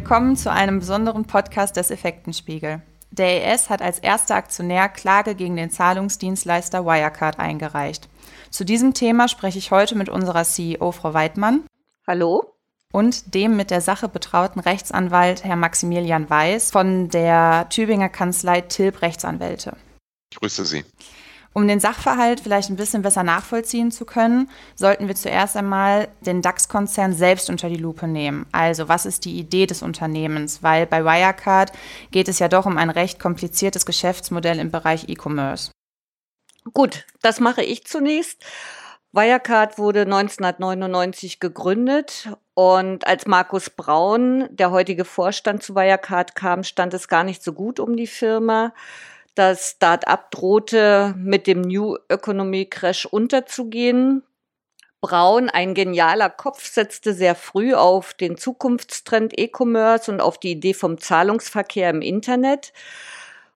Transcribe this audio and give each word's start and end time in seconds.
Willkommen 0.00 0.34
zu 0.34 0.50
einem 0.50 0.78
besonderen 0.78 1.26
Podcast 1.26 1.76
des 1.76 1.90
Effektenspiegel. 1.90 2.80
Der 3.10 3.52
ES 3.52 3.68
hat 3.68 3.82
als 3.82 3.98
erster 3.98 4.34
Aktionär 4.34 4.88
Klage 4.88 5.34
gegen 5.34 5.56
den 5.56 5.68
Zahlungsdienstleister 5.68 6.86
Wirecard 6.86 7.38
eingereicht. 7.38 8.08
Zu 8.48 8.64
diesem 8.64 8.94
Thema 8.94 9.28
spreche 9.28 9.58
ich 9.58 9.70
heute 9.72 9.96
mit 9.96 10.08
unserer 10.08 10.44
CEO 10.44 10.92
Frau 10.92 11.12
Weidmann. 11.12 11.64
Hallo. 12.06 12.54
Und 12.90 13.34
dem 13.34 13.58
mit 13.58 13.70
der 13.70 13.82
Sache 13.82 14.08
betrauten 14.08 14.60
Rechtsanwalt 14.60 15.44
Herr 15.44 15.56
Maximilian 15.56 16.30
Weiß 16.30 16.70
von 16.70 17.10
der 17.10 17.68
Tübinger 17.68 18.08
Kanzlei 18.08 18.62
Tilb 18.62 19.02
Rechtsanwälte. 19.02 19.76
Ich 20.32 20.40
grüße 20.40 20.64
Sie. 20.64 20.82
Um 21.52 21.66
den 21.66 21.80
Sachverhalt 21.80 22.40
vielleicht 22.40 22.70
ein 22.70 22.76
bisschen 22.76 23.02
besser 23.02 23.24
nachvollziehen 23.24 23.90
zu 23.90 24.04
können, 24.04 24.48
sollten 24.76 25.08
wir 25.08 25.16
zuerst 25.16 25.56
einmal 25.56 26.08
den 26.20 26.42
DAX-Konzern 26.42 27.12
selbst 27.12 27.50
unter 27.50 27.68
die 27.68 27.76
Lupe 27.76 28.06
nehmen. 28.06 28.46
Also 28.52 28.88
was 28.88 29.04
ist 29.04 29.24
die 29.24 29.36
Idee 29.38 29.66
des 29.66 29.82
Unternehmens? 29.82 30.62
Weil 30.62 30.86
bei 30.86 31.04
Wirecard 31.04 31.72
geht 32.12 32.28
es 32.28 32.38
ja 32.38 32.46
doch 32.46 32.66
um 32.66 32.78
ein 32.78 32.90
recht 32.90 33.18
kompliziertes 33.18 33.84
Geschäftsmodell 33.84 34.60
im 34.60 34.70
Bereich 34.70 35.08
E-Commerce. 35.08 35.72
Gut, 36.72 37.04
das 37.20 37.40
mache 37.40 37.64
ich 37.64 37.84
zunächst. 37.84 38.44
Wirecard 39.12 39.76
wurde 39.76 40.02
1999 40.02 41.40
gegründet 41.40 42.28
und 42.54 43.08
als 43.08 43.26
Markus 43.26 43.70
Braun, 43.70 44.46
der 44.50 44.70
heutige 44.70 45.04
Vorstand 45.04 45.64
zu 45.64 45.74
Wirecard 45.74 46.36
kam, 46.36 46.62
stand 46.62 46.94
es 46.94 47.08
gar 47.08 47.24
nicht 47.24 47.42
so 47.42 47.52
gut 47.52 47.80
um 47.80 47.96
die 47.96 48.06
Firma. 48.06 48.72
Das 49.40 49.70
Start-up 49.70 50.30
drohte 50.32 51.14
mit 51.16 51.46
dem 51.46 51.62
New 51.62 51.96
Economy 52.10 52.66
Crash 52.66 53.06
unterzugehen. 53.06 54.22
Braun, 55.00 55.48
ein 55.48 55.72
genialer 55.72 56.28
Kopf, 56.28 56.66
setzte 56.66 57.14
sehr 57.14 57.34
früh 57.34 57.72
auf 57.72 58.12
den 58.12 58.36
Zukunftstrend 58.36 59.32
E-Commerce 59.38 60.12
und 60.12 60.20
auf 60.20 60.36
die 60.36 60.50
Idee 60.50 60.74
vom 60.74 60.98
Zahlungsverkehr 60.98 61.88
im 61.88 62.02
Internet. 62.02 62.74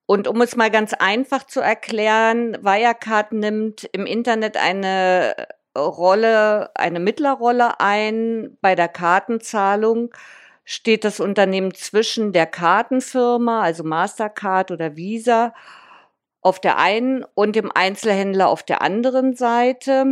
Und 0.06 0.26
um 0.26 0.41
es 0.41 0.56
mal 0.56 0.70
ganz 0.70 0.94
einfach 0.94 1.46
zu 1.46 1.60
erklären, 1.60 2.56
Wirecard 2.62 3.32
nimmt 3.32 3.84
im 3.92 4.06
Internet 4.06 4.56
eine 4.56 5.34
Rolle, 5.76 6.70
eine 6.76 6.98
Mittlerrolle 6.98 7.78
ein 7.78 8.56
bei 8.62 8.74
der 8.74 8.88
Kartenzahlung 8.88 10.14
steht 10.64 11.04
das 11.04 11.20
Unternehmen 11.20 11.74
zwischen 11.74 12.32
der 12.32 12.46
Kartenfirma, 12.46 13.62
also 13.62 13.84
Mastercard 13.84 14.70
oder 14.70 14.96
Visa, 14.96 15.54
auf 16.40 16.60
der 16.60 16.78
einen 16.78 17.24
und 17.34 17.56
dem 17.56 17.70
Einzelhändler 17.72 18.48
auf 18.48 18.62
der 18.62 18.82
anderen 18.82 19.34
Seite. 19.34 20.04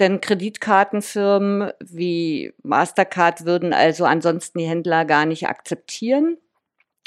Denn 0.00 0.20
Kreditkartenfirmen 0.20 1.72
wie 1.80 2.52
Mastercard 2.62 3.44
würden 3.44 3.72
also 3.72 4.04
ansonsten 4.04 4.58
die 4.58 4.66
Händler 4.66 5.04
gar 5.04 5.26
nicht 5.26 5.46
akzeptieren. 5.48 6.38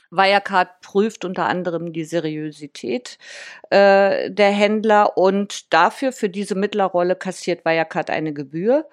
Wirecard 0.09 0.79
prüft 0.81 1.25
unter 1.25 1.47
anderem 1.47 1.91
die 1.91 2.05
Seriosität 2.05 3.17
äh, 3.69 4.31
der 4.31 4.51
Händler 4.51 5.17
und 5.17 5.73
dafür, 5.73 6.13
für 6.13 6.29
diese 6.29 6.55
Mittlerrolle, 6.55 7.17
kassiert 7.17 7.65
Wirecard 7.65 8.09
eine 8.09 8.33
Gebühr. 8.33 8.87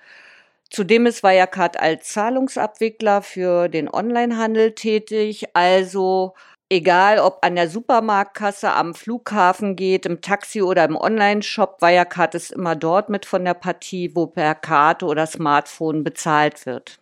Zudem 0.70 1.06
ist 1.06 1.22
Wirecard 1.22 1.78
als 1.78 2.08
Zahlungsabwickler 2.08 3.22
für 3.22 3.68
den 3.68 3.88
Onlinehandel 3.88 4.72
tätig, 4.72 5.44
also 5.54 6.34
egal 6.68 7.18
ob 7.18 7.38
an 7.42 7.54
der 7.54 7.68
Supermarktkasse, 7.68 8.72
am 8.72 8.94
Flughafen 8.94 9.76
geht, 9.76 10.06
im 10.06 10.20
Taxi 10.20 10.62
oder 10.62 10.84
im 10.84 10.96
Onlineshop, 10.96 11.80
Wirecard 11.80 12.34
ist 12.34 12.50
immer 12.50 12.74
dort 12.74 13.08
mit 13.08 13.26
von 13.26 13.44
der 13.44 13.54
Partie, 13.54 14.14
wo 14.14 14.26
per 14.26 14.54
Karte 14.54 15.06
oder 15.06 15.26
Smartphone 15.26 16.02
bezahlt 16.02 16.66
wird. 16.66 16.98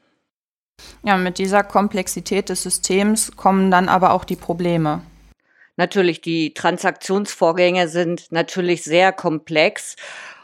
Ja, 1.02 1.16
mit 1.16 1.38
dieser 1.38 1.62
Komplexität 1.62 2.48
des 2.48 2.62
Systems 2.62 3.36
kommen 3.36 3.70
dann 3.70 3.88
aber 3.88 4.12
auch 4.12 4.24
die 4.24 4.36
Probleme. 4.36 5.02
Natürlich, 5.76 6.20
die 6.20 6.52
Transaktionsvorgänge 6.54 7.88
sind 7.88 8.30
natürlich 8.30 8.84
sehr 8.84 9.12
komplex 9.12 9.96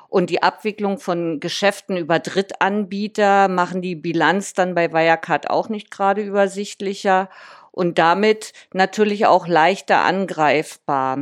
und 0.08 0.30
die 0.30 0.42
Abwicklung 0.42 0.98
von 0.98 1.38
Geschäften 1.40 1.96
über 1.96 2.18
Drittanbieter 2.18 3.48
machen 3.48 3.82
die 3.82 3.94
Bilanz 3.94 4.54
dann 4.54 4.74
bei 4.74 4.92
Wirecard 4.92 5.50
auch 5.50 5.68
nicht 5.68 5.90
gerade 5.90 6.22
übersichtlicher 6.22 7.28
und 7.70 7.98
damit 7.98 8.52
natürlich 8.72 9.26
auch 9.26 9.46
leichter 9.46 9.98
angreifbar. 9.98 11.18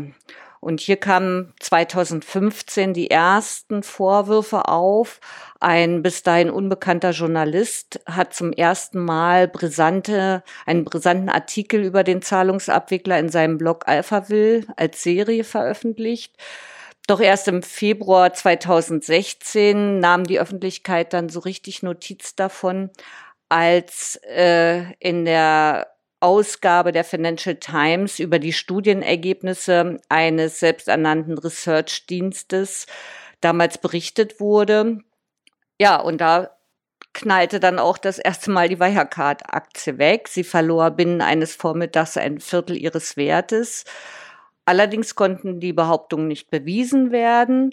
Und 0.61 0.81
hier 0.81 0.97
kamen 0.97 1.53
2015 1.61 2.93
die 2.93 3.11
ersten 3.11 3.83
Vorwürfe 3.83 4.67
auf. 4.67 5.21
Ein 5.61 6.03
bis 6.03 6.23
dahin 6.23 6.51
unbekannter 6.51 7.11
Journalist 7.11 8.01
hat 8.07 8.35
zum 8.35 8.53
ersten 8.53 9.05
Mal 9.05 9.49
brisante, 9.49 10.43
einen 10.65 10.85
brisanten 10.85 11.29
Artikel 11.29 11.85
über 11.85 12.03
den 12.03 12.23
Zahlungsabwickler 12.23 13.19
in 13.19 13.29
seinem 13.29 13.59
Blog 13.59 13.87
Alphaville 13.87 14.67
als 14.77 15.03
Serie 15.03 15.45
veröffentlicht. 15.45 16.35
Doch 17.07 17.21
erst 17.21 17.47
im 17.47 17.63
Februar 17.63 18.33
2016 18.33 20.01
nahm 20.01 20.25
die 20.25 20.41
Öffentlichkeit 20.41 21.13
dann 21.13 21.29
so 21.29 21.41
richtig 21.41 21.83
Notiz 21.83 22.35
davon, 22.35 22.91
als 23.49 24.17
äh, 24.25 24.93
in 24.99 25.25
der 25.25 25.93
Ausgabe 26.19 26.91
der 26.91 27.05
Financial 27.05 27.55
Times 27.57 28.19
über 28.19 28.41
die 28.41 28.53
Studienergebnisse 28.53 30.01
eines 30.09 30.59
selbsternannten 30.59 31.39
Research-Dienstes 31.39 32.87
damals 33.41 33.79
berichtet 33.79 34.41
wurde. 34.41 34.99
Ja, 35.79 36.01
und 36.01 36.21
da 36.21 36.57
knallte 37.13 37.61
dann 37.61 37.79
auch 37.79 37.99
das 37.99 38.19
erste 38.19 38.51
Mal 38.51 38.69
die 38.69 38.81
Wirecard-Aktie 38.81 39.99
weg. 39.99 40.29
Sie 40.29 40.45
verlor 40.45 40.91
binnen 40.91 41.21
eines 41.21 41.55
Vormittags 41.55 42.17
ein 42.17 42.41
Viertel 42.41 42.77
ihres 42.77 43.17
Wertes. 43.17 43.85
Allerdings 44.67 45.15
konnten 45.15 45.61
die 45.61 45.73
Behauptungen 45.73 46.29
nicht 46.29 46.51
bewiesen 46.51 47.13
werden. 47.13 47.73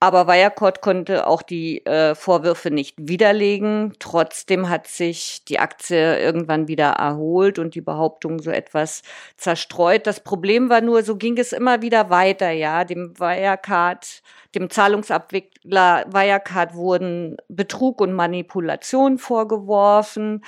Aber 0.00 0.28
Wirecard 0.28 0.80
konnte 0.80 1.26
auch 1.26 1.42
die 1.42 1.84
äh, 1.84 2.14
Vorwürfe 2.14 2.70
nicht 2.70 2.94
widerlegen. 2.98 3.94
Trotzdem 3.98 4.68
hat 4.68 4.86
sich 4.86 5.44
die 5.44 5.58
Aktie 5.58 6.20
irgendwann 6.20 6.68
wieder 6.68 6.90
erholt 6.90 7.58
und 7.58 7.74
die 7.74 7.80
Behauptungen 7.80 8.38
so 8.38 8.52
etwas 8.52 9.02
zerstreut. 9.36 10.06
Das 10.06 10.20
Problem 10.22 10.70
war 10.70 10.82
nur, 10.82 11.02
so 11.02 11.16
ging 11.16 11.36
es 11.36 11.52
immer 11.52 11.82
wieder 11.82 12.10
weiter, 12.10 12.50
ja. 12.50 12.84
Dem 12.84 13.18
Wirecard, 13.18 14.22
dem 14.54 14.70
Zahlungsabwickler 14.70 16.04
Wirecard 16.12 16.74
wurden 16.74 17.36
Betrug 17.48 18.00
und 18.00 18.12
Manipulation 18.12 19.18
vorgeworfen. 19.18 20.44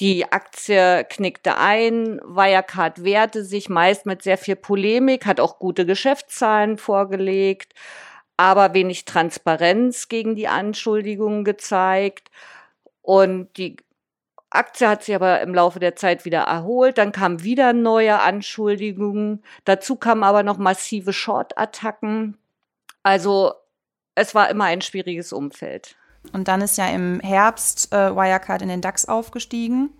Die 0.00 0.32
Aktie 0.32 1.04
knickte 1.04 1.58
ein, 1.58 2.18
Wirecard 2.24 3.04
wehrte 3.04 3.44
sich 3.44 3.68
meist 3.68 4.06
mit 4.06 4.22
sehr 4.22 4.38
viel 4.38 4.56
Polemik, 4.56 5.26
hat 5.26 5.38
auch 5.38 5.58
gute 5.58 5.84
Geschäftszahlen 5.84 6.78
vorgelegt, 6.78 7.74
aber 8.38 8.72
wenig 8.74 9.04
Transparenz 9.04 10.08
gegen 10.08 10.34
die 10.34 10.48
Anschuldigungen 10.48 11.44
gezeigt. 11.44 12.30
Und 13.02 13.56
die 13.58 13.76
Aktie 14.50 14.88
hat 14.88 15.04
sich 15.04 15.14
aber 15.14 15.40
im 15.40 15.54
Laufe 15.54 15.78
der 15.78 15.96
Zeit 15.96 16.24
wieder 16.24 16.42
erholt. 16.42 16.98
Dann 16.98 17.12
kamen 17.12 17.42
wieder 17.42 17.72
neue 17.72 18.20
Anschuldigungen. 18.20 19.42
Dazu 19.64 19.96
kamen 19.96 20.24
aber 20.24 20.42
noch 20.42 20.58
massive 20.58 21.12
Short-Attacken. 21.12 22.38
Also 23.02 23.54
es 24.14 24.34
war 24.34 24.50
immer 24.50 24.64
ein 24.64 24.82
schwieriges 24.82 25.32
Umfeld. 25.32 25.96
Und 26.32 26.48
dann 26.48 26.60
ist 26.60 26.78
ja 26.78 26.88
im 26.88 27.20
Herbst 27.20 27.92
äh, 27.92 28.14
Wirecard 28.14 28.62
in 28.62 28.68
den 28.68 28.80
DAX 28.80 29.06
aufgestiegen. 29.06 29.90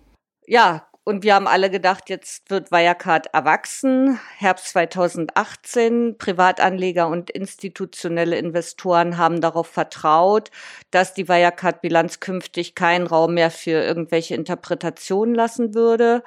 Ja, 0.45 0.87
und 1.05 1.23
wir 1.23 1.35
haben 1.35 1.47
alle 1.47 1.69
gedacht, 1.69 2.09
jetzt 2.09 2.49
wird 2.49 2.71
Wirecard 2.71 3.27
erwachsen. 3.33 4.19
Herbst 4.37 4.69
2018. 4.69 6.17
Privatanleger 6.17 7.09
und 7.09 7.29
institutionelle 7.29 8.37
Investoren 8.37 9.17
haben 9.17 9.41
darauf 9.41 9.67
vertraut, 9.67 10.49
dass 10.91 11.13
die 11.13 11.27
Wirecard-Bilanz 11.27 12.21
künftig 12.21 12.73
keinen 12.73 13.05
Raum 13.05 13.33
mehr 13.33 13.51
für 13.51 13.83
irgendwelche 13.83 14.35
Interpretationen 14.35 15.35
lassen 15.35 15.75
würde. 15.75 16.23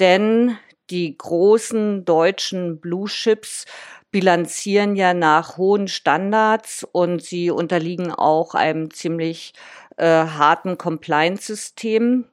Denn 0.00 0.56
die 0.88 1.16
großen 1.16 2.06
deutschen 2.06 2.80
Blue 2.80 3.08
Chips 3.08 3.66
bilanzieren 4.14 4.94
ja 4.94 5.12
nach 5.12 5.56
hohen 5.56 5.88
Standards 5.88 6.86
und 6.92 7.20
sie 7.20 7.50
unterliegen 7.50 8.12
auch 8.12 8.54
einem 8.54 8.94
ziemlich 8.94 9.54
äh, 9.96 10.06
harten 10.06 10.78
Compliance-System. 10.78 12.24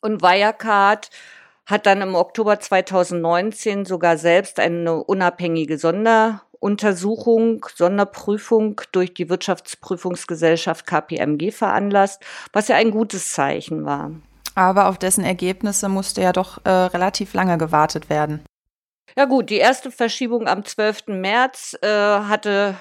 Und 0.00 0.22
Wirecard 0.22 1.10
hat 1.66 1.84
dann 1.84 2.00
im 2.00 2.14
Oktober 2.14 2.58
2019 2.58 3.84
sogar 3.84 4.16
selbst 4.16 4.58
eine 4.58 5.04
unabhängige 5.04 5.76
Sonderuntersuchung, 5.76 7.66
Sonderprüfung 7.74 8.80
durch 8.90 9.12
die 9.12 9.28
Wirtschaftsprüfungsgesellschaft 9.28 10.86
KPMG 10.86 11.50
veranlasst, 11.52 12.22
was 12.54 12.68
ja 12.68 12.76
ein 12.76 12.92
gutes 12.92 13.34
Zeichen 13.34 13.84
war. 13.84 14.12
Aber 14.54 14.88
auf 14.88 14.96
dessen 14.96 15.22
Ergebnisse 15.22 15.90
musste 15.90 16.22
ja 16.22 16.32
doch 16.32 16.64
äh, 16.64 16.70
relativ 16.70 17.34
lange 17.34 17.58
gewartet 17.58 18.08
werden. 18.08 18.40
Ja 19.16 19.24
gut, 19.24 19.50
die 19.50 19.56
erste 19.56 19.90
Verschiebung 19.90 20.46
am 20.46 20.64
12. 20.64 21.08
März 21.08 21.76
äh, 21.82 21.88
hatte 21.88 22.76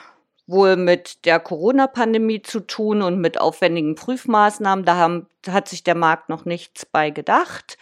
wohl 0.47 0.77
mit 0.77 1.25
der 1.25 1.39
Corona-Pandemie 1.39 2.41
zu 2.41 2.61
tun 2.61 3.01
und 3.01 3.19
mit 3.19 3.39
aufwendigen 3.39 3.95
Prüfmaßnahmen. 3.95 4.85
Da 4.85 4.95
haben, 4.95 5.27
hat 5.47 5.67
sich 5.67 5.83
der 5.83 5.95
Markt 5.95 6.29
noch 6.29 6.45
nichts 6.45 6.85
bei 6.85 7.09
gedacht. 7.09 7.77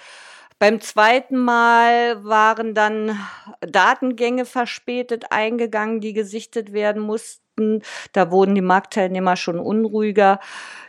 Beim 0.58 0.82
zweiten 0.82 1.38
Mal 1.38 2.24
waren 2.24 2.74
dann 2.74 3.20
Datengänge 3.60 4.46
verspätet 4.46 5.26
eingegangen, 5.32 6.00
die 6.00 6.14
gesichtet 6.14 6.74
werden 6.74 7.02
mussten. 7.02 7.84
Da 8.14 8.32
wurden 8.32 8.56
die 8.56 8.62
Marktteilnehmer 8.62 9.36
schon 9.36 9.60
unruhiger. 9.60 10.40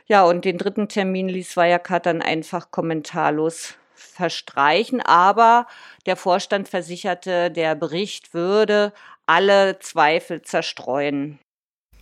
Ja, 0.07 0.25
und 0.25 0.45
den 0.45 0.57
dritten 0.57 0.89
Termin 0.89 1.29
ließ 1.29 1.57
Wirecard 1.57 2.07
dann 2.07 2.23
einfach 2.23 2.71
kommentarlos 2.71 3.75
verstreichen. 4.07 5.01
Aber 5.01 5.67
der 6.07 6.17
Vorstand 6.17 6.69
versicherte, 6.69 7.51
der 7.51 7.75
Bericht 7.75 8.35
würde 8.35 8.93
alle 9.27 9.79
Zweifel 9.81 10.43
zerstreuen. 10.43 11.39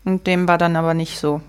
Und 0.04 0.26
dem 0.26 0.46
war 0.46 0.58
dann 0.58 0.76
aber 0.76 0.94
nicht 0.94 1.18
so. 1.18 1.40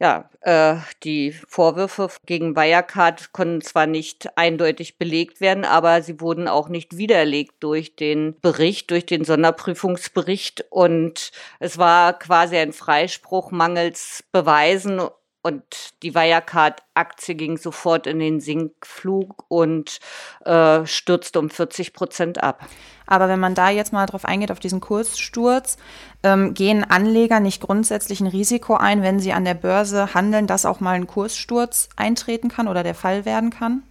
Ja, 0.00 0.30
äh, 0.42 0.76
die 1.02 1.32
Vorwürfe 1.32 2.08
gegen 2.24 2.54
Wirecard 2.54 3.32
konnten 3.32 3.62
zwar 3.62 3.88
nicht 3.88 4.28
eindeutig 4.38 4.96
belegt 4.96 5.40
werden, 5.40 5.64
aber 5.64 6.02
sie 6.02 6.20
wurden 6.20 6.46
auch 6.46 6.68
nicht 6.68 6.96
widerlegt 6.96 7.56
durch 7.64 7.96
den 7.96 8.36
Bericht, 8.40 8.92
durch 8.92 9.06
den 9.06 9.24
Sonderprüfungsbericht. 9.24 10.66
Und 10.70 11.32
es 11.58 11.78
war 11.78 12.16
quasi 12.16 12.56
ein 12.56 12.72
Freispruch 12.72 13.50
mangels 13.50 14.22
Beweisen 14.30 15.00
und 15.42 15.62
die 16.02 16.14
Wirecard-Aktie 16.14 17.34
ging 17.34 17.56
sofort 17.58 18.06
in 18.06 18.18
den 18.18 18.40
Sinkflug 18.40 19.44
und 19.48 20.00
äh, 20.44 20.84
stürzte 20.84 21.38
um 21.38 21.48
40 21.48 21.92
Prozent 21.92 22.42
ab. 22.42 22.66
Aber 23.06 23.28
wenn 23.28 23.40
man 23.40 23.54
da 23.54 23.70
jetzt 23.70 23.92
mal 23.92 24.06
drauf 24.06 24.24
eingeht, 24.24 24.50
auf 24.50 24.60
diesen 24.60 24.80
Kurssturz, 24.80 25.78
ähm, 26.22 26.54
gehen 26.54 26.84
Anleger 26.84 27.40
nicht 27.40 27.62
grundsätzlich 27.62 28.20
ein 28.20 28.26
Risiko 28.26 28.74
ein, 28.74 29.02
wenn 29.02 29.20
sie 29.20 29.32
an 29.32 29.44
der 29.44 29.54
Börse 29.54 30.12
handeln, 30.14 30.46
dass 30.46 30.66
auch 30.66 30.80
mal 30.80 30.96
ein 30.96 31.06
Kurssturz 31.06 31.88
eintreten 31.96 32.48
kann 32.48 32.68
oder 32.68 32.82
der 32.82 32.94
Fall 32.94 33.24
werden 33.24 33.50
kann? 33.50 33.82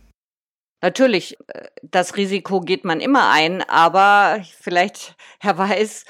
Natürlich, 0.81 1.37
äh, 1.47 1.67
das 1.81 2.17
Risiko 2.17 2.61
geht 2.61 2.85
man 2.85 2.99
immer 2.99 3.31
ein, 3.31 3.63
aber 3.63 4.43
vielleicht, 4.59 5.15
Herr 5.39 5.57
Weiß, 5.57 6.05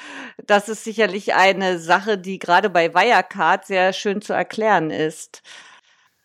das 0.45 0.69
ist 0.69 0.83
sicherlich 0.83 1.33
eine 1.33 1.79
Sache, 1.79 2.17
die 2.17 2.39
gerade 2.39 2.69
bei 2.69 2.93
Wirecard 2.93 3.65
sehr 3.65 3.93
schön 3.93 4.21
zu 4.21 4.33
erklären 4.33 4.91
ist. 4.91 5.41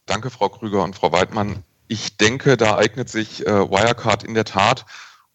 Danke, 0.06 0.30
Frau 0.30 0.48
Krüger 0.48 0.82
und 0.82 0.96
Frau 0.96 1.12
Weidmann. 1.12 1.62
Ich 1.86 2.16
denke, 2.16 2.56
da 2.56 2.76
eignet 2.76 3.08
sich 3.08 3.46
äh, 3.46 3.70
Wirecard 3.70 4.24
in 4.24 4.34
der 4.34 4.44
Tat, 4.44 4.86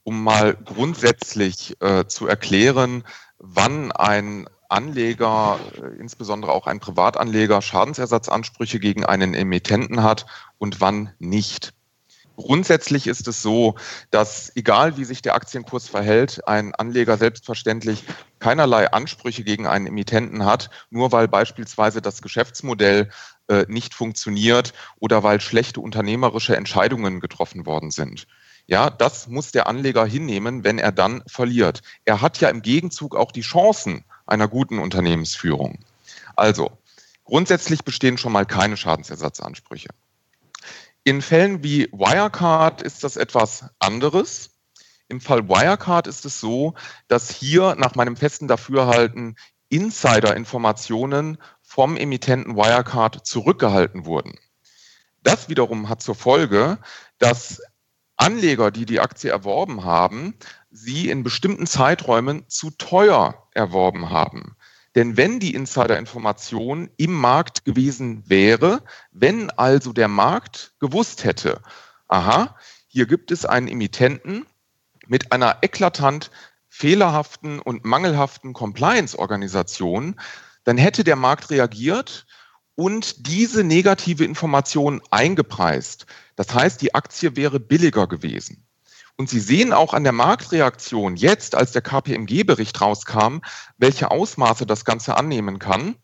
um 0.03 0.23
mal 0.23 0.55
grundsätzlich 0.55 1.75
äh, 1.81 2.07
zu 2.07 2.27
erklären, 2.27 3.03
wann 3.37 3.91
ein 3.91 4.49
Anleger, 4.69 5.59
insbesondere 5.97 6.51
auch 6.51 6.67
ein 6.67 6.79
Privatanleger, 6.79 7.61
Schadensersatzansprüche 7.61 8.79
gegen 8.79 9.05
einen 9.05 9.33
Emittenten 9.33 10.03
hat 10.03 10.25
und 10.57 10.81
wann 10.81 11.13
nicht. 11.19 11.73
Grundsätzlich 12.37 13.07
ist 13.07 13.27
es 13.27 13.41
so, 13.41 13.75
dass 14.11 14.51
egal 14.55 14.95
wie 14.95 15.05
sich 15.05 15.23
der 15.23 15.33
Aktienkurs 15.33 15.89
verhält, 15.89 16.47
ein 16.47 16.75
Anleger 16.75 17.17
selbstverständlich 17.17 18.03
keinerlei 18.37 18.91
Ansprüche 18.91 19.43
gegen 19.43 19.65
einen 19.65 19.87
Emittenten 19.87 20.45
hat, 20.45 20.69
nur 20.91 21.11
weil 21.11 21.27
beispielsweise 21.27 21.99
das 21.99 22.21
Geschäftsmodell 22.21 23.09
äh, 23.47 23.65
nicht 23.67 23.95
funktioniert 23.95 24.73
oder 24.99 25.23
weil 25.23 25.41
schlechte 25.41 25.81
unternehmerische 25.81 26.55
Entscheidungen 26.55 27.21
getroffen 27.21 27.65
worden 27.65 27.89
sind. 27.89 28.27
Ja, 28.67 28.91
das 28.91 29.27
muss 29.27 29.51
der 29.51 29.65
Anleger 29.65 30.05
hinnehmen, 30.05 30.63
wenn 30.63 30.77
er 30.77 30.91
dann 30.91 31.23
verliert. 31.25 31.81
Er 32.05 32.21
hat 32.21 32.39
ja 32.39 32.49
im 32.49 32.61
Gegenzug 32.61 33.15
auch 33.15 33.31
die 33.31 33.41
Chancen 33.41 34.05
einer 34.27 34.47
guten 34.47 34.77
Unternehmensführung. 34.77 35.79
Also, 36.35 36.69
grundsätzlich 37.23 37.83
bestehen 37.83 38.19
schon 38.19 38.33
mal 38.33 38.45
keine 38.45 38.77
Schadensersatzansprüche. 38.77 39.89
In 41.07 41.21
Fällen 41.21 41.63
wie 41.63 41.85
Wirecard 41.93 42.81
ist 42.81 43.05
das 43.05 43.15
etwas 43.15 43.63
anderes. 43.79 44.49
Im 45.07 45.21
Fall 45.21 45.47
Wirecard 45.47 46.05
ist 46.05 46.25
es 46.25 46.41
so, 46.41 46.73
dass 47.07 47.31
hier 47.31 47.75
nach 47.75 47.95
meinem 47.95 48.17
festen 48.17 48.49
Dafürhalten 48.49 49.37
Insider-Informationen 49.69 51.37
vom 51.61 51.95
Emittenten 51.95 52.57
Wirecard 52.57 53.25
zurückgehalten 53.25 54.03
wurden. 54.03 54.37
Das 55.23 55.47
wiederum 55.47 55.87
hat 55.87 56.01
zur 56.01 56.15
Folge, 56.15 56.77
dass 57.19 57.61
Anleger, 58.17 58.69
die 58.69 58.85
die 58.85 58.99
Aktie 58.99 59.29
erworben 59.29 59.85
haben, 59.85 60.33
sie 60.71 61.09
in 61.09 61.23
bestimmten 61.23 61.67
Zeiträumen 61.67 62.43
zu 62.49 62.69
teuer 62.71 63.47
erworben 63.53 64.09
haben. 64.09 64.56
Denn 64.97 65.15
wenn 65.15 65.39
die 65.39 65.53
Insider-Information 65.53 66.89
im 66.97 67.13
Markt 67.13 67.65
gewesen 67.65 68.27
wäre, 68.27 68.81
wenn 69.11 69.51
also 69.51 69.93
der 69.93 70.07
Markt 70.07 70.73
gewusst 70.79 71.23
hätte, 71.23 71.61
aha, 72.07 72.55
hier 72.87 73.05
gibt 73.05 73.29
es 73.29 73.45
einen 73.45 73.67
Emittenten 73.67 74.47
mit 75.05 75.31
einer 75.31 75.59
eklatant 75.61 76.31
fehlerhaften 76.67 77.59
und 77.59 77.85
mangelhaften 77.85 78.53
Compliance-Organisation, 78.53 80.19
dann 80.63 80.79
hätte 80.79 81.03
der 81.03 81.15
Markt 81.15 81.51
reagiert 81.51 82.25
und 82.73 83.27
diese 83.27 83.63
negative 83.63 84.25
Information 84.25 85.03
eingepreist. 85.11 86.07
Das 86.35 86.55
heißt, 86.55 86.81
die 86.81 86.95
Aktie 86.95 87.35
wäre 87.35 87.59
billiger 87.59 88.07
gewesen. 88.07 88.66
Und 89.17 89.29
Sie 89.29 89.39
sehen 89.39 89.73
auch 89.73 89.93
an 89.95 90.03
der 90.03 90.13
Marktreaktion 90.13 91.15
jetzt, 91.15 91.55
als 91.55 91.71
der 91.71 91.81
KPMG-Bericht 91.81 92.79
rauskam, 92.79 93.39
welche 93.77 94.11
Ausmaße 94.11 94.67
das 94.67 94.85
Ganze 94.85 95.17
annehmen 95.17 95.57
kann. 95.57 95.95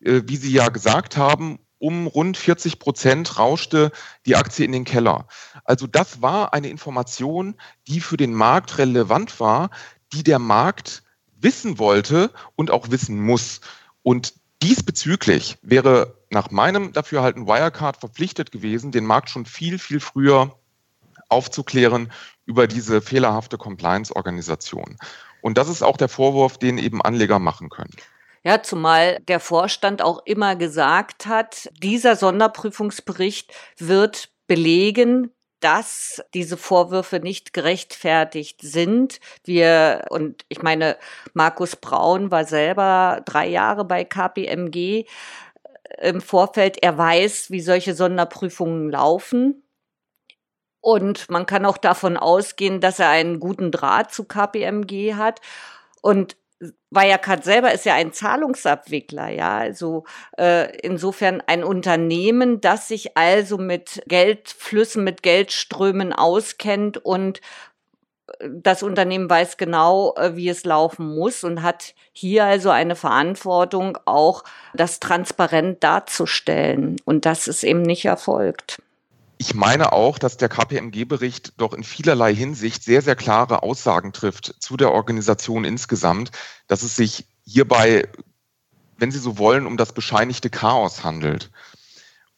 Äh, 0.00 0.22
wie 0.26 0.36
Sie 0.36 0.52
ja 0.52 0.68
gesagt 0.68 1.16
haben, 1.16 1.58
um 1.78 2.06
rund 2.06 2.36
40 2.36 2.78
Prozent 2.78 3.40
rauschte 3.40 3.90
die 4.24 4.36
Aktie 4.36 4.64
in 4.64 4.70
den 4.70 4.84
Keller. 4.84 5.26
Also 5.64 5.88
das 5.88 6.22
war 6.22 6.54
eine 6.54 6.68
Information, 6.68 7.56
die 7.88 8.00
für 8.00 8.16
den 8.16 8.32
Markt 8.32 8.78
relevant 8.78 9.40
war, 9.40 9.70
die 10.12 10.22
der 10.22 10.38
Markt 10.38 11.02
wissen 11.40 11.80
wollte 11.80 12.30
und 12.54 12.70
auch 12.70 12.90
wissen 12.90 13.20
muss. 13.20 13.60
Und 14.02 14.34
diesbezüglich 14.62 15.58
wäre 15.62 16.16
nach 16.30 16.52
meinem 16.52 16.92
Dafürhalten 16.92 17.48
Wirecard 17.48 17.96
verpflichtet 17.96 18.52
gewesen, 18.52 18.92
den 18.92 19.04
Markt 19.04 19.30
schon 19.30 19.44
viel, 19.44 19.80
viel 19.80 19.98
früher 19.98 20.56
aufzuklären 21.32 22.12
über 22.44 22.66
diese 22.66 23.00
fehlerhafte 23.00 23.58
Compliance-Organisation. 23.58 24.96
Und 25.40 25.58
das 25.58 25.68
ist 25.68 25.82
auch 25.82 25.96
der 25.96 26.08
Vorwurf, 26.08 26.58
den 26.58 26.78
eben 26.78 27.02
Anleger 27.02 27.38
machen 27.38 27.68
können. 27.68 27.94
Ja, 28.44 28.62
zumal 28.62 29.20
der 29.28 29.40
Vorstand 29.40 30.02
auch 30.02 30.22
immer 30.24 30.56
gesagt 30.56 31.26
hat, 31.26 31.70
dieser 31.82 32.16
Sonderprüfungsbericht 32.16 33.52
wird 33.78 34.30
belegen, 34.46 35.30
dass 35.60 36.22
diese 36.34 36.56
Vorwürfe 36.56 37.20
nicht 37.20 37.52
gerechtfertigt 37.52 38.60
sind. 38.62 39.20
Wir, 39.44 40.06
und 40.10 40.44
ich 40.48 40.60
meine, 40.60 40.96
Markus 41.34 41.76
Braun 41.76 42.32
war 42.32 42.44
selber 42.44 43.22
drei 43.24 43.48
Jahre 43.48 43.84
bei 43.84 44.04
KPMG 44.04 45.04
im 46.00 46.20
Vorfeld. 46.20 46.82
Er 46.82 46.98
weiß, 46.98 47.50
wie 47.50 47.60
solche 47.60 47.94
Sonderprüfungen 47.94 48.90
laufen. 48.90 49.61
Und 50.82 51.30
man 51.30 51.46
kann 51.46 51.64
auch 51.64 51.78
davon 51.78 52.18
ausgehen, 52.18 52.80
dass 52.80 52.98
er 52.98 53.08
einen 53.08 53.40
guten 53.40 53.70
Draht 53.70 54.12
zu 54.12 54.24
KPMG 54.24 55.14
hat. 55.14 55.40
Und 56.02 56.36
Wirecard 56.90 57.44
selber 57.44 57.72
ist 57.72 57.86
ja 57.86 57.94
ein 57.94 58.12
Zahlungsabwickler, 58.12 59.28
ja, 59.28 59.58
also 59.58 60.04
äh, 60.38 60.76
insofern 60.78 61.42
ein 61.46 61.64
Unternehmen, 61.64 62.60
das 62.60 62.88
sich 62.88 63.16
also 63.16 63.58
mit 63.58 64.02
Geldflüssen, 64.06 65.02
mit 65.02 65.22
Geldströmen 65.22 66.12
auskennt 66.12 66.98
und 66.98 67.40
äh, 68.38 68.48
das 68.50 68.82
Unternehmen 68.82 69.28
weiß 69.30 69.56
genau, 69.56 70.14
äh, 70.16 70.36
wie 70.36 70.48
es 70.48 70.64
laufen 70.64 71.14
muss 71.14 71.42
und 71.44 71.62
hat 71.62 71.94
hier 72.12 72.44
also 72.44 72.70
eine 72.70 72.96
Verantwortung, 72.96 73.98
auch 74.04 74.44
das 74.74 75.00
transparent 75.00 75.82
darzustellen. 75.82 76.96
Und 77.04 77.26
das 77.26 77.48
ist 77.48 77.64
eben 77.64 77.82
nicht 77.82 78.04
erfolgt. 78.04 78.78
Ich 79.42 79.54
meine 79.54 79.92
auch, 79.92 80.20
dass 80.20 80.36
der 80.36 80.48
KPMG-Bericht 80.48 81.54
doch 81.56 81.72
in 81.72 81.82
vielerlei 81.82 82.32
Hinsicht 82.32 82.84
sehr, 82.84 83.02
sehr 83.02 83.16
klare 83.16 83.64
Aussagen 83.64 84.12
trifft 84.12 84.54
zu 84.60 84.76
der 84.76 84.92
Organisation 84.92 85.64
insgesamt, 85.64 86.30
dass 86.68 86.84
es 86.84 86.94
sich 86.94 87.26
hierbei, 87.44 88.08
wenn 88.98 89.10
Sie 89.10 89.18
so 89.18 89.38
wollen, 89.38 89.66
um 89.66 89.76
das 89.76 89.94
bescheinigte 89.94 90.48
Chaos 90.48 91.02
handelt. 91.02 91.50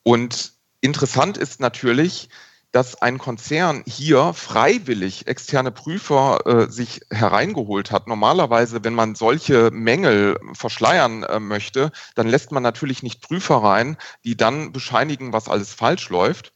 Und 0.03 0.55
interessant 0.81 1.37
ist 1.37 1.61
natürlich, 1.61 2.31
dass 2.73 3.03
ein 3.03 3.19
Konzern 3.19 3.85
hier 3.87 4.33
freiwillig 4.33 5.27
externe 5.27 5.73
Prüfer 5.73 6.47
äh, 6.47 6.71
sich 6.71 7.03
hereingeholt 7.11 7.91
hat. 7.91 8.07
Normalerweise, 8.07 8.83
wenn 8.83 8.95
man 8.95 9.15
solche 9.15 9.71
Mängel 9.71 10.39
verschleiern 10.55 11.23
äh, 11.23 11.39
möchte, 11.39 11.93
dann 12.15 12.29
lässt 12.29 12.51
man 12.51 12.63
natürlich 12.63 13.03
nicht 13.03 13.21
Prüfer 13.21 13.57
rein, 13.57 13.99
die 14.25 14.39
dann 14.39 14.73
bescheinigen, 14.73 15.35
was 15.35 15.51
alles 15.51 15.75
falsch 15.75 16.09
läuft. 16.09 16.54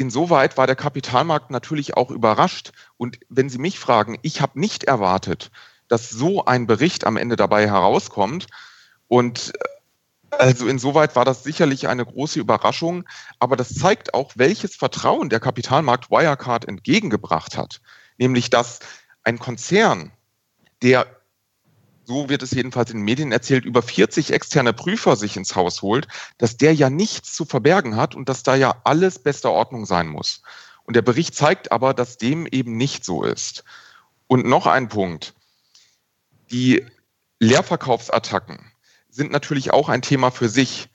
Insoweit 0.00 0.56
war 0.56 0.66
der 0.66 0.76
Kapitalmarkt 0.76 1.50
natürlich 1.50 1.94
auch 1.96 2.10
überrascht. 2.10 2.72
Und 2.96 3.18
wenn 3.28 3.50
Sie 3.50 3.58
mich 3.58 3.78
fragen, 3.78 4.18
ich 4.22 4.40
habe 4.40 4.58
nicht 4.58 4.84
erwartet, 4.84 5.50
dass 5.88 6.08
so 6.08 6.46
ein 6.46 6.66
Bericht 6.66 7.04
am 7.04 7.18
Ende 7.18 7.36
dabei 7.36 7.66
herauskommt. 7.68 8.46
Und 9.08 9.52
äh, 9.54 10.38
Also 10.38 10.68
insoweit 10.68 11.16
war 11.16 11.24
das 11.24 11.42
sicherlich 11.42 11.88
eine 11.88 12.06
große 12.06 12.40
Überraschung, 12.40 13.04
aber 13.40 13.56
das 13.56 13.74
zeigt 13.74 14.14
auch, 14.14 14.32
welches 14.36 14.76
Vertrauen 14.76 15.28
der 15.28 15.40
Kapitalmarkt 15.40 16.10
Wirecard 16.10 16.66
entgegengebracht 16.66 17.58
hat. 17.58 17.80
Nämlich, 18.16 18.48
dass 18.48 18.78
ein 19.22 19.38
Konzern, 19.38 20.12
der, 20.82 21.06
so 22.10 22.28
wird 22.28 22.42
es 22.42 22.50
jedenfalls 22.50 22.90
in 22.90 22.96
den 22.96 23.04
Medien 23.04 23.30
erzählt, 23.30 23.64
über 23.64 23.82
40 23.82 24.32
externe 24.32 24.72
Prüfer 24.72 25.14
sich 25.14 25.36
ins 25.36 25.54
Haus 25.54 25.80
holt, 25.80 26.08
dass 26.38 26.56
der 26.56 26.74
ja 26.74 26.90
nichts 26.90 27.34
zu 27.34 27.44
verbergen 27.44 27.94
hat 27.94 28.16
und 28.16 28.28
dass 28.28 28.42
da 28.42 28.56
ja 28.56 28.80
alles 28.82 29.20
bester 29.20 29.52
Ordnung 29.52 29.86
sein 29.86 30.08
muss. 30.08 30.42
Und 30.82 30.96
der 30.96 31.02
Bericht 31.02 31.36
zeigt 31.36 31.70
aber, 31.70 31.94
dass 31.94 32.18
dem 32.18 32.48
eben 32.48 32.76
nicht 32.76 33.04
so 33.04 33.22
ist. 33.22 33.62
Und 34.26 34.44
noch 34.44 34.66
ein 34.66 34.88
Punkt. 34.88 35.34
Die 36.50 36.84
Leerverkaufsattacken 37.38 38.58
sind 39.08 39.30
natürlich 39.30 39.72
auch 39.72 39.88
ein 39.88 40.02
Thema 40.02 40.32
für 40.32 40.48
sich. 40.48 40.88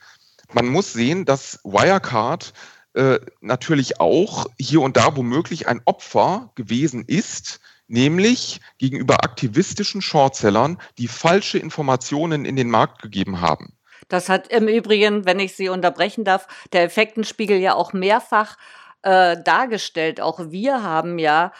Man 0.52 0.66
muss 0.66 0.92
sehen, 0.92 1.24
dass 1.24 1.60
Wirecard 1.64 2.52
äh, 2.96 3.20
natürlich 3.42 4.00
auch 4.00 4.46
hier 4.58 4.80
und 4.80 4.96
da 4.96 5.16
womöglich 5.16 5.68
ein 5.68 5.82
Opfer 5.84 6.50
gewesen 6.54 7.04
ist, 7.06 7.60
nämlich 7.88 8.60
gegenüber 8.78 9.22
aktivistischen 9.22 10.00
Shortsellern, 10.00 10.78
die 10.96 11.06
falsche 11.06 11.58
Informationen 11.58 12.46
in 12.46 12.56
den 12.56 12.70
Markt 12.70 13.02
gegeben 13.02 13.42
haben. 13.42 13.74
Das 14.08 14.30
hat 14.30 14.48
im 14.48 14.66
Übrigen, 14.66 15.26
wenn 15.26 15.40
ich 15.40 15.54
Sie 15.54 15.68
unterbrechen 15.68 16.24
darf, 16.24 16.48
der 16.72 16.84
Effektenspiegel 16.84 17.58
ja 17.58 17.74
auch 17.74 17.92
mehrfach 17.92 18.56
äh, 19.02 19.36
dargestellt. 19.42 20.22
Auch 20.22 20.40
wir 20.50 20.82
haben 20.82 21.18
ja 21.18 21.52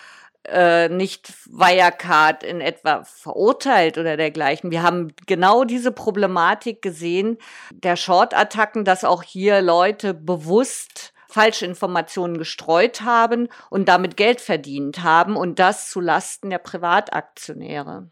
äh, 0.44 0.88
nicht 0.88 1.34
Wirecard 1.46 2.44
in 2.44 2.62
etwa 2.62 3.04
verurteilt 3.04 3.98
oder 3.98 4.16
dergleichen. 4.16 4.70
Wir 4.70 4.82
haben 4.82 5.12
genau 5.26 5.64
diese 5.64 5.92
Problematik 5.92 6.80
gesehen, 6.80 7.36
der 7.72 7.96
Short-Attacken, 7.96 8.86
dass 8.86 9.04
auch 9.04 9.22
hier 9.22 9.60
Leute 9.60 10.14
bewusst 10.14 11.12
falsche 11.36 11.66
Informationen 11.66 12.38
gestreut 12.38 13.02
haben 13.02 13.48
und 13.68 13.90
damit 13.90 14.16
Geld 14.16 14.40
verdient 14.40 15.02
haben 15.02 15.36
und 15.36 15.58
das 15.58 15.90
zu 15.90 16.00
Lasten 16.00 16.48
der 16.48 16.56
Privataktionäre. 16.56 18.08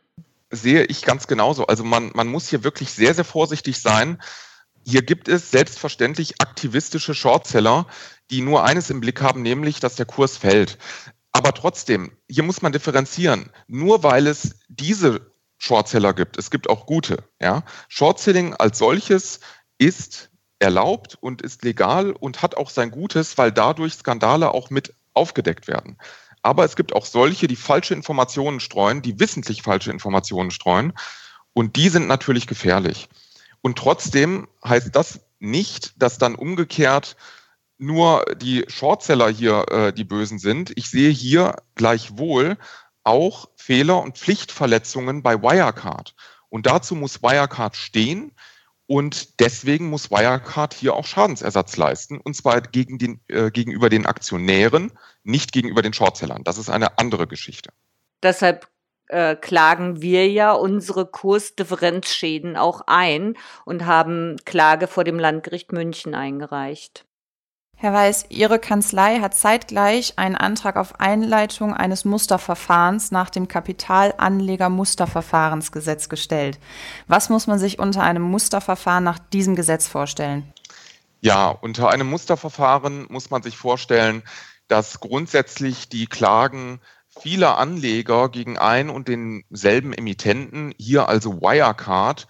Sehe 0.50 0.84
ich 0.84 1.00
ganz 1.00 1.26
genauso. 1.26 1.66
Also 1.66 1.84
man, 1.84 2.10
man 2.14 2.28
muss 2.28 2.50
hier 2.50 2.64
wirklich 2.64 2.90
sehr, 2.92 3.14
sehr 3.14 3.24
vorsichtig 3.24 3.80
sein. 3.80 4.20
Hier 4.84 5.00
gibt 5.00 5.28
es 5.28 5.50
selbstverständlich 5.50 6.34
aktivistische 6.42 7.14
Shortseller, 7.14 7.86
die 8.30 8.42
nur 8.42 8.62
eines 8.62 8.90
im 8.90 9.00
Blick 9.00 9.22
haben, 9.22 9.40
nämlich, 9.40 9.80
dass 9.80 9.94
der 9.94 10.04
Kurs 10.04 10.36
fällt. 10.36 10.76
Aber 11.32 11.54
trotzdem, 11.54 12.12
hier 12.28 12.42
muss 12.42 12.60
man 12.60 12.72
differenzieren. 12.72 13.50
Nur 13.66 14.02
weil 14.02 14.26
es 14.26 14.56
diese 14.68 15.32
Shortseller 15.56 16.12
gibt, 16.12 16.36
es 16.36 16.50
gibt 16.50 16.68
auch 16.68 16.84
gute. 16.84 17.24
Ja? 17.40 17.62
Shortselling 17.88 18.52
als 18.52 18.76
solches 18.76 19.40
ist 19.78 20.28
erlaubt 20.64 21.16
und 21.20 21.42
ist 21.42 21.62
legal 21.62 22.10
und 22.10 22.42
hat 22.42 22.56
auch 22.56 22.70
sein 22.70 22.90
Gutes, 22.90 23.38
weil 23.38 23.52
dadurch 23.52 23.94
Skandale 23.94 24.52
auch 24.52 24.70
mit 24.70 24.94
aufgedeckt 25.12 25.68
werden. 25.68 25.96
Aber 26.42 26.64
es 26.64 26.76
gibt 26.76 26.92
auch 26.92 27.06
solche, 27.06 27.46
die 27.46 27.56
falsche 27.56 27.94
Informationen 27.94 28.60
streuen, 28.60 29.00
die 29.00 29.18
wissentlich 29.20 29.62
falsche 29.62 29.90
Informationen 29.90 30.50
streuen. 30.50 30.92
Und 31.54 31.76
die 31.76 31.88
sind 31.88 32.08
natürlich 32.08 32.46
gefährlich. 32.46 33.08
Und 33.62 33.78
trotzdem 33.78 34.48
heißt 34.62 34.94
das 34.94 35.20
nicht, 35.38 35.94
dass 35.96 36.18
dann 36.18 36.34
umgekehrt 36.34 37.16
nur 37.78 38.24
die 38.36 38.64
Shortseller 38.68 39.30
hier 39.30 39.66
äh, 39.70 39.92
die 39.92 40.04
Bösen 40.04 40.38
sind. 40.38 40.72
Ich 40.76 40.90
sehe 40.90 41.10
hier 41.10 41.56
gleichwohl 41.74 42.58
auch 43.04 43.48
Fehler 43.56 44.02
und 44.02 44.18
Pflichtverletzungen 44.18 45.22
bei 45.22 45.42
Wirecard. 45.42 46.14
Und 46.48 46.66
dazu 46.66 46.94
muss 46.94 47.22
Wirecard 47.22 47.76
stehen. 47.76 48.32
Und 48.86 49.40
deswegen 49.40 49.88
muss 49.88 50.10
Wirecard 50.10 50.74
hier 50.74 50.94
auch 50.94 51.06
Schadensersatz 51.06 51.76
leisten. 51.76 52.20
Und 52.20 52.36
zwar 52.36 52.60
gegen 52.60 52.98
den, 52.98 53.20
äh, 53.28 53.50
gegenüber 53.50 53.88
den 53.88 54.04
Aktionären, 54.04 54.92
nicht 55.22 55.52
gegenüber 55.52 55.80
den 55.80 55.94
Shortsellern. 55.94 56.44
Das 56.44 56.58
ist 56.58 56.68
eine 56.68 56.98
andere 56.98 57.26
Geschichte. 57.26 57.70
Deshalb 58.22 58.68
äh, 59.08 59.36
klagen 59.36 60.02
wir 60.02 60.28
ja 60.28 60.52
unsere 60.52 61.06
Kursdifferenzschäden 61.06 62.56
auch 62.56 62.82
ein 62.86 63.36
und 63.64 63.86
haben 63.86 64.36
Klage 64.44 64.86
vor 64.86 65.04
dem 65.04 65.18
Landgericht 65.18 65.72
München 65.72 66.14
eingereicht. 66.14 67.06
Herr 67.76 67.92
Weiß, 67.92 68.26
Ihre 68.28 68.58
Kanzlei 68.58 69.20
hat 69.20 69.34
zeitgleich 69.34 70.18
einen 70.18 70.36
Antrag 70.36 70.76
auf 70.76 71.00
Einleitung 71.00 71.74
eines 71.74 72.04
Musterverfahrens 72.04 73.10
nach 73.10 73.30
dem 73.30 73.48
Kapitalanleger-Musterverfahrensgesetz 73.48 76.08
gestellt. 76.08 76.60
Was 77.08 77.30
muss 77.30 77.46
man 77.46 77.58
sich 77.58 77.78
unter 77.78 78.02
einem 78.02 78.22
Musterverfahren 78.22 79.04
nach 79.04 79.18
diesem 79.18 79.56
Gesetz 79.56 79.88
vorstellen? 79.88 80.52
Ja, 81.20 81.48
unter 81.48 81.90
einem 81.90 82.08
Musterverfahren 82.08 83.06
muss 83.10 83.30
man 83.30 83.42
sich 83.42 83.56
vorstellen, 83.56 84.22
dass 84.68 85.00
grundsätzlich 85.00 85.88
die 85.88 86.06
Klagen 86.06 86.80
vieler 87.08 87.58
Anleger 87.58 88.28
gegen 88.28 88.56
ein 88.56 88.88
und 88.88 89.08
denselben 89.08 89.92
Emittenten, 89.92 90.72
hier 90.78 91.08
also 91.08 91.40
Wirecard, 91.40 92.28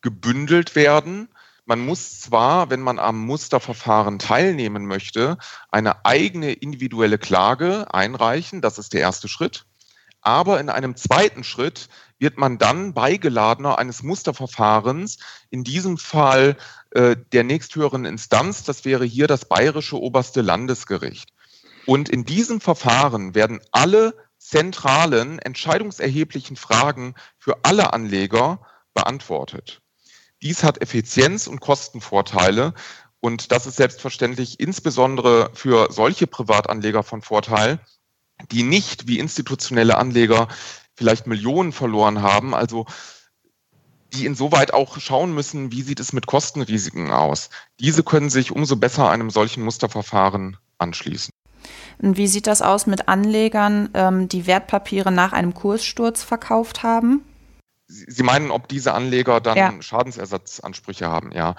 gebündelt 0.00 0.76
werden 0.76 1.28
man 1.68 1.84
muss 1.84 2.20
zwar, 2.20 2.70
wenn 2.70 2.80
man 2.80 2.98
am 2.98 3.18
Musterverfahren 3.26 4.18
teilnehmen 4.18 4.86
möchte, 4.86 5.36
eine 5.70 6.06
eigene 6.06 6.54
individuelle 6.54 7.18
Klage 7.18 7.92
einreichen, 7.92 8.62
das 8.62 8.78
ist 8.78 8.94
der 8.94 9.02
erste 9.02 9.28
Schritt, 9.28 9.66
aber 10.22 10.60
in 10.60 10.70
einem 10.70 10.96
zweiten 10.96 11.44
Schritt 11.44 11.90
wird 12.18 12.38
man 12.38 12.56
dann 12.56 12.94
Beigeladener 12.94 13.78
eines 13.78 14.02
Musterverfahrens, 14.02 15.18
in 15.50 15.62
diesem 15.62 15.98
Fall 15.98 16.56
äh, 16.92 17.16
der 17.32 17.44
nächsthöheren 17.44 18.06
Instanz, 18.06 18.64
das 18.64 18.86
wäre 18.86 19.04
hier 19.04 19.26
das 19.26 19.44
Bayerische 19.44 20.00
Oberste 20.00 20.40
Landesgericht. 20.40 21.34
Und 21.84 22.08
in 22.08 22.24
diesem 22.24 22.62
Verfahren 22.62 23.34
werden 23.34 23.60
alle 23.72 24.14
zentralen, 24.38 25.38
entscheidungserheblichen 25.38 26.56
Fragen 26.56 27.14
für 27.38 27.58
alle 27.62 27.92
Anleger 27.92 28.60
beantwortet. 28.94 29.82
Dies 30.42 30.62
hat 30.62 30.80
Effizienz- 30.80 31.46
und 31.46 31.60
Kostenvorteile. 31.60 32.74
Und 33.20 33.50
das 33.50 33.66
ist 33.66 33.76
selbstverständlich 33.76 34.60
insbesondere 34.60 35.50
für 35.54 35.90
solche 35.90 36.26
Privatanleger 36.26 37.02
von 37.02 37.22
Vorteil, 37.22 37.80
die 38.52 38.62
nicht 38.62 39.08
wie 39.08 39.18
institutionelle 39.18 39.98
Anleger 39.98 40.48
vielleicht 40.94 41.26
Millionen 41.26 41.72
verloren 41.72 42.22
haben, 42.22 42.54
also 42.54 42.86
die 44.12 44.24
insoweit 44.24 44.72
auch 44.72 44.98
schauen 44.98 45.34
müssen, 45.34 45.72
wie 45.72 45.82
sieht 45.82 46.00
es 46.00 46.12
mit 46.12 46.26
Kostenrisiken 46.26 47.10
aus. 47.10 47.50
Diese 47.80 48.02
können 48.02 48.30
sich 48.30 48.52
umso 48.52 48.76
besser 48.76 49.10
einem 49.10 49.30
solchen 49.30 49.64
Musterverfahren 49.64 50.56
anschließen. 50.78 51.30
Und 51.98 52.16
wie 52.16 52.28
sieht 52.28 52.46
das 52.46 52.62
aus 52.62 52.86
mit 52.86 53.08
Anlegern, 53.08 53.90
ähm, 53.94 54.28
die 54.28 54.46
Wertpapiere 54.46 55.10
nach 55.10 55.32
einem 55.32 55.54
Kurssturz 55.54 56.22
verkauft 56.22 56.82
haben? 56.82 57.22
Sie 57.88 58.22
meinen, 58.22 58.50
ob 58.50 58.68
diese 58.68 58.92
Anleger 58.92 59.40
dann 59.40 59.56
ja. 59.56 59.72
Schadensersatzansprüche 59.80 61.08
haben, 61.08 61.32
ja. 61.32 61.56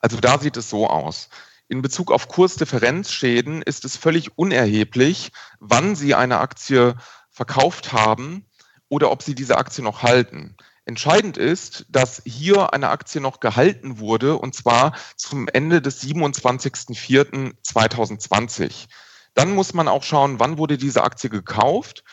Also 0.00 0.18
da 0.18 0.38
sieht 0.38 0.58
es 0.58 0.70
so 0.70 0.88
aus. 0.88 1.28
In 1.68 1.82
Bezug 1.82 2.12
auf 2.12 2.28
Kursdifferenzschäden 2.28 3.62
ist 3.62 3.84
es 3.84 3.96
völlig 3.96 4.38
unerheblich, 4.38 5.32
wann 5.58 5.96
Sie 5.96 6.14
eine 6.14 6.38
Aktie 6.38 6.94
verkauft 7.30 7.92
haben 7.92 8.46
oder 8.88 9.10
ob 9.10 9.22
Sie 9.22 9.34
diese 9.34 9.58
Aktie 9.58 9.82
noch 9.82 10.02
halten. 10.02 10.56
Entscheidend 10.84 11.36
ist, 11.36 11.86
dass 11.88 12.22
hier 12.24 12.72
eine 12.72 12.90
Aktie 12.90 13.20
noch 13.20 13.40
gehalten 13.40 13.98
wurde 13.98 14.36
und 14.36 14.54
zwar 14.54 14.92
zum 15.16 15.48
Ende 15.48 15.82
des 15.82 16.00
27.04.2020. 16.04 18.86
Dann 19.34 19.52
muss 19.52 19.74
man 19.74 19.88
auch 19.88 20.04
schauen, 20.04 20.38
wann 20.38 20.58
wurde 20.58 20.78
diese 20.78 21.02
Aktie 21.02 21.30
gekauft 21.30 22.04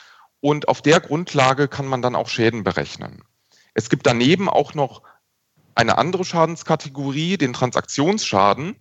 und 0.43 0.67
auf 0.67 0.81
der 0.81 0.99
Grundlage 0.99 1.69
kann 1.69 1.85
man 1.85 2.01
dann 2.01 2.17
auch 2.17 2.27
Schäden 2.27 2.65
berechnen. 2.65 3.23
Es 3.73 3.89
gibt 3.89 4.05
daneben 4.05 4.49
auch 4.49 4.73
noch 4.73 5.01
eine 5.73 5.97
andere 5.97 6.25
Schadenskategorie, 6.25 7.37
den 7.37 7.53
Transaktionsschaden. 7.53 8.75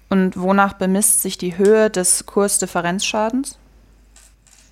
Und 0.09 0.37
wonach 0.37 0.73
bemisst 0.73 1.21
sich 1.21 1.37
die 1.37 1.57
Höhe 1.57 1.89
des 1.89 2.25
Kursdifferenzschadens? 2.25 3.57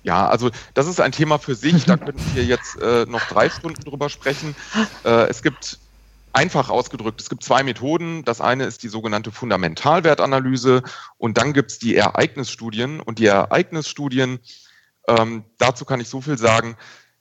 Ja, 0.02 0.28
also 0.28 0.50
das 0.74 0.86
ist 0.86 1.00
ein 1.00 1.12
Thema 1.12 1.38
für 1.38 1.54
sich. 1.54 1.86
Da 1.86 1.96
könnten 1.96 2.34
wir 2.34 2.44
jetzt 2.44 2.78
äh, 2.80 3.06
noch 3.08 3.22
drei 3.28 3.48
Stunden 3.48 3.82
drüber 3.82 4.10
sprechen. 4.10 4.54
Äh, 5.04 5.28
es 5.28 5.42
gibt 5.42 5.78
einfach 6.32 6.70
ausgedrückt, 6.70 7.20
es 7.20 7.28
gibt 7.28 7.44
zwei 7.44 7.62
Methoden. 7.62 8.24
Das 8.24 8.40
eine 8.40 8.64
ist 8.64 8.82
die 8.82 8.88
sogenannte 8.88 9.32
Fundamentalwertanalyse 9.32 10.82
und 11.18 11.38
dann 11.38 11.52
gibt 11.52 11.72
es 11.72 11.78
die 11.78 11.96
Ereignisstudien. 11.96 13.00
Und 13.00 13.18
die 13.18 13.26
Ereignisstudien, 13.26 14.40
ähm, 15.08 15.44
dazu 15.58 15.84
kann 15.84 16.00
ich 16.00 16.08
so 16.08 16.20
viel 16.20 16.38
sagen, 16.38 16.76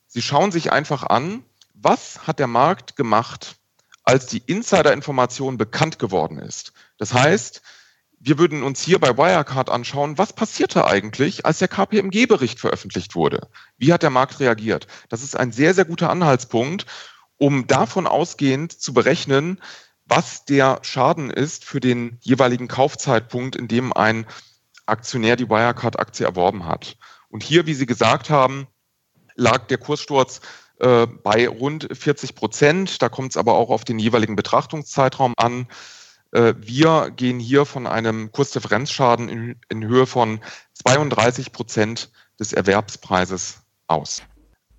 sie 0.07 0.21
schauen 0.21 0.51
sich 0.51 0.71
einfach 0.71 1.03
an, 1.03 1.43
was 1.73 2.27
hat 2.27 2.39
der 2.39 2.47
Markt 2.47 2.95
gemacht, 2.95 3.55
als 4.03 4.27
die 4.27 4.41
Insider-Information 4.45 5.57
bekannt 5.57 5.99
geworden 5.99 6.39
ist. 6.39 6.73
Das 6.97 7.13
heißt, 7.13 7.61
wir 8.19 8.37
würden 8.37 8.61
uns 8.61 8.81
hier 8.81 8.99
bei 8.99 9.17
Wirecard 9.17 9.69
anschauen, 9.69 10.17
was 10.17 10.33
passierte 10.33 10.85
eigentlich, 10.85 11.45
als 11.45 11.57
der 11.57 11.67
KPMG-Bericht 11.67 12.59
veröffentlicht 12.59 13.15
wurde? 13.15 13.47
Wie 13.77 13.91
hat 13.91 14.03
der 14.03 14.11
Markt 14.11 14.39
reagiert? 14.39 14.85
Das 15.09 15.23
ist 15.23 15.35
ein 15.35 15.51
sehr, 15.51 15.73
sehr 15.73 15.85
guter 15.85 16.11
Anhaltspunkt, 16.11 16.85
um 17.41 17.65
davon 17.65 18.05
ausgehend 18.05 18.71
zu 18.71 18.93
berechnen, 18.93 19.59
was 20.05 20.45
der 20.45 20.77
Schaden 20.83 21.31
ist 21.31 21.65
für 21.65 21.79
den 21.79 22.19
jeweiligen 22.21 22.67
Kaufzeitpunkt, 22.67 23.55
in 23.55 23.67
dem 23.67 23.93
ein 23.93 24.27
Aktionär 24.85 25.37
die 25.37 25.49
Wirecard-Aktie 25.49 26.23
erworben 26.23 26.67
hat. 26.67 26.97
Und 27.29 27.41
hier, 27.41 27.65
wie 27.65 27.73
Sie 27.73 27.87
gesagt 27.87 28.29
haben, 28.29 28.67
lag 29.33 29.65
der 29.65 29.79
Kurssturz 29.79 30.41
äh, 30.81 31.07
bei 31.07 31.47
rund 31.47 31.87
40 31.91 32.35
Prozent. 32.35 33.01
Da 33.01 33.09
kommt 33.09 33.31
es 33.31 33.37
aber 33.37 33.55
auch 33.55 33.71
auf 33.71 33.85
den 33.85 33.97
jeweiligen 33.97 34.35
Betrachtungszeitraum 34.35 35.33
an. 35.37 35.67
Äh, 36.33 36.53
wir 36.59 37.09
gehen 37.09 37.39
hier 37.39 37.65
von 37.65 37.87
einem 37.87 38.31
Kursdifferenzschaden 38.31 39.29
in, 39.29 39.59
in 39.67 39.83
Höhe 39.83 40.05
von 40.05 40.41
32 40.83 41.51
Prozent 41.51 42.11
des 42.39 42.53
Erwerbspreises 42.53 43.61
aus. 43.87 44.21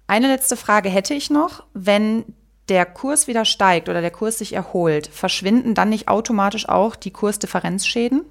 Eine 0.06 0.28
letzte 0.28 0.56
Frage 0.56 0.90
hätte 0.90 1.14
ich 1.14 1.28
noch. 1.28 1.64
Wenn 1.74 2.36
der 2.72 2.86
Kurs 2.86 3.26
wieder 3.26 3.44
steigt 3.44 3.90
oder 3.90 4.00
der 4.00 4.10
Kurs 4.10 4.38
sich 4.38 4.54
erholt, 4.54 5.06
verschwinden 5.06 5.74
dann 5.74 5.90
nicht 5.90 6.08
automatisch 6.08 6.66
auch 6.66 6.96
die 6.96 7.10
Kursdifferenzschäden? 7.10 8.24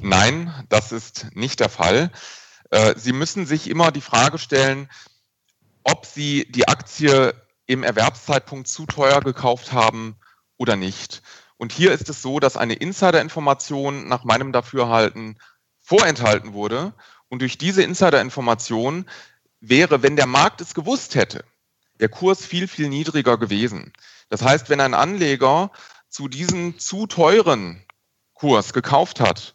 Nein, 0.00 0.50
das 0.70 0.90
ist 0.90 1.26
nicht 1.34 1.60
der 1.60 1.68
Fall. 1.68 2.10
Äh, 2.70 2.94
Sie 2.96 3.12
müssen 3.12 3.44
sich 3.44 3.68
immer 3.68 3.92
die 3.92 4.00
Frage 4.00 4.38
stellen, 4.38 4.88
ob 5.82 6.06
Sie 6.06 6.50
die 6.50 6.66
Aktie 6.66 7.34
im 7.66 7.82
Erwerbszeitpunkt 7.82 8.68
zu 8.68 8.86
teuer 8.86 9.20
gekauft 9.20 9.74
haben 9.74 10.16
oder 10.56 10.76
nicht. 10.76 11.20
Und 11.58 11.70
hier 11.70 11.92
ist 11.92 12.08
es 12.08 12.22
so, 12.22 12.40
dass 12.40 12.56
eine 12.56 12.74
Insider-Information 12.74 14.08
nach 14.08 14.24
meinem 14.24 14.50
Dafürhalten 14.50 15.38
vorenthalten 15.78 16.54
wurde. 16.54 16.94
Und 17.28 17.42
durch 17.42 17.58
diese 17.58 17.82
Insider-Information 17.82 19.04
wäre, 19.60 20.02
wenn 20.02 20.16
der 20.16 20.26
Markt 20.26 20.62
es 20.62 20.72
gewusst 20.72 21.16
hätte, 21.16 21.44
der 22.04 22.10
Kurs 22.10 22.44
viel, 22.44 22.68
viel 22.68 22.90
niedriger 22.90 23.38
gewesen. 23.38 23.94
Das 24.28 24.42
heißt, 24.42 24.68
wenn 24.68 24.82
ein 24.82 24.92
Anleger 24.92 25.70
zu 26.10 26.28
diesem 26.28 26.78
zu 26.78 27.06
teuren 27.06 27.82
Kurs 28.34 28.74
gekauft 28.74 29.20
hat 29.20 29.54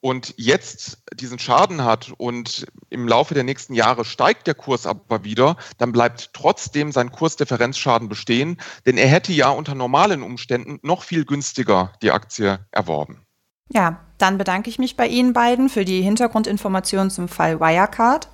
und 0.00 0.34
jetzt 0.36 1.04
diesen 1.14 1.38
Schaden 1.38 1.84
hat 1.84 2.12
und 2.18 2.66
im 2.90 3.06
Laufe 3.06 3.34
der 3.34 3.44
nächsten 3.44 3.74
Jahre 3.74 4.04
steigt 4.04 4.48
der 4.48 4.56
Kurs 4.56 4.88
aber 4.88 5.22
wieder, 5.22 5.56
dann 5.78 5.92
bleibt 5.92 6.30
trotzdem 6.32 6.90
sein 6.90 7.12
Kursdifferenzschaden 7.12 8.08
bestehen, 8.08 8.60
denn 8.86 8.98
er 8.98 9.06
hätte 9.06 9.32
ja 9.32 9.50
unter 9.50 9.76
normalen 9.76 10.24
Umständen 10.24 10.80
noch 10.82 11.04
viel 11.04 11.24
günstiger 11.24 11.92
die 12.02 12.10
Aktie 12.10 12.66
erworben. 12.72 13.24
Ja, 13.68 14.00
dann 14.18 14.36
bedanke 14.36 14.68
ich 14.68 14.80
mich 14.80 14.96
bei 14.96 15.06
Ihnen 15.06 15.32
beiden 15.32 15.68
für 15.68 15.84
die 15.84 16.02
Hintergrundinformationen 16.02 17.10
zum 17.10 17.28
Fall 17.28 17.60
Wirecard. 17.60 18.26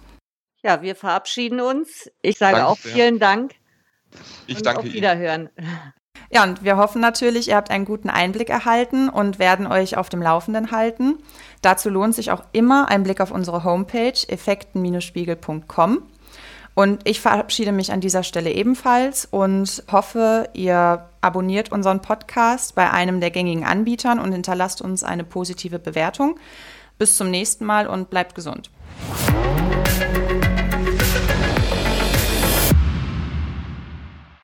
Ja, 0.62 0.82
wir 0.82 0.94
verabschieden 0.94 1.60
uns. 1.60 2.10
Ich 2.22 2.38
sage 2.38 2.56
Danke 2.56 2.68
auch 2.68 2.78
vielen 2.78 3.18
Dank. 3.18 3.54
Ich 4.46 4.58
und 4.58 4.66
danke 4.66 4.80
auf 4.80 4.86
Wiederhören. 4.86 5.50
Ihnen. 5.56 5.92
Ja, 6.32 6.44
und 6.44 6.62
wir 6.62 6.76
hoffen 6.76 7.00
natürlich, 7.00 7.48
ihr 7.48 7.56
habt 7.56 7.70
einen 7.70 7.84
guten 7.84 8.08
Einblick 8.08 8.50
erhalten 8.50 9.08
und 9.08 9.40
werden 9.40 9.66
euch 9.66 9.96
auf 9.96 10.08
dem 10.08 10.22
Laufenden 10.22 10.70
halten. 10.70 11.18
Dazu 11.60 11.90
lohnt 11.90 12.14
sich 12.14 12.30
auch 12.30 12.44
immer 12.52 12.88
ein 12.88 13.02
Blick 13.02 13.20
auf 13.20 13.32
unsere 13.32 13.64
Homepage 13.64 14.14
effekten-spiegel.com. 14.28 16.02
Und 16.74 17.08
ich 17.08 17.20
verabschiede 17.20 17.72
mich 17.72 17.90
an 17.92 18.00
dieser 18.00 18.22
Stelle 18.22 18.52
ebenfalls 18.52 19.26
und 19.26 19.82
hoffe, 19.90 20.48
ihr 20.54 21.08
abonniert 21.20 21.72
unseren 21.72 22.00
Podcast 22.00 22.76
bei 22.76 22.90
einem 22.90 23.20
der 23.20 23.32
gängigen 23.32 23.64
Anbietern 23.64 24.20
und 24.20 24.30
hinterlasst 24.32 24.80
uns 24.80 25.02
eine 25.02 25.24
positive 25.24 25.80
Bewertung. 25.80 26.38
Bis 26.96 27.16
zum 27.16 27.30
nächsten 27.30 27.64
Mal 27.64 27.88
und 27.88 28.08
bleibt 28.08 28.36
gesund. 28.36 28.70